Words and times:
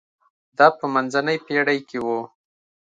دا 0.57 0.67
په 0.77 0.85
منځنۍ 0.93 1.37
پېړۍ 1.45 1.79
کې 1.89 1.97
و. 2.05 2.07